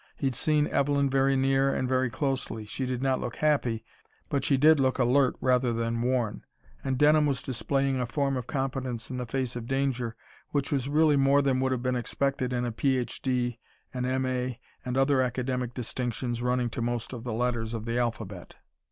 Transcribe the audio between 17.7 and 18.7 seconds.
of the alphabet.